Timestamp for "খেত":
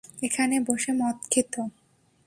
1.31-1.53